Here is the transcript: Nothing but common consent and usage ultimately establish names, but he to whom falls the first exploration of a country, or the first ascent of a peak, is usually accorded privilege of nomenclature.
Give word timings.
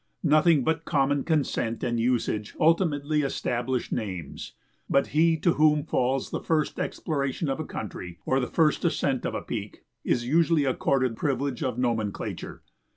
Nothing 0.23 0.63
but 0.63 0.83
common 0.83 1.23
consent 1.23 1.83
and 1.83 1.99
usage 1.99 2.55
ultimately 2.59 3.21
establish 3.21 3.91
names, 3.91 4.53
but 4.89 5.05
he 5.13 5.37
to 5.37 5.53
whom 5.53 5.83
falls 5.83 6.31
the 6.31 6.39
first 6.41 6.79
exploration 6.79 7.47
of 7.49 7.59
a 7.59 7.65
country, 7.65 8.17
or 8.25 8.39
the 8.39 8.47
first 8.47 8.83
ascent 8.83 9.27
of 9.27 9.35
a 9.35 9.43
peak, 9.43 9.83
is 10.03 10.25
usually 10.25 10.65
accorded 10.65 11.15
privilege 11.15 11.61
of 11.61 11.77
nomenclature. 11.77 12.63